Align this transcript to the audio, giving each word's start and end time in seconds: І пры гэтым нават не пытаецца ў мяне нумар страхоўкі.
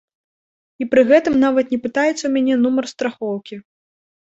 І 0.83 0.87
пры 0.93 1.01
гэтым 1.11 1.37
нават 1.45 1.65
не 1.77 1.81
пытаецца 1.85 2.13
ў 2.25 2.31
мяне 2.41 2.61
нумар 2.67 2.85
страхоўкі. 2.97 3.65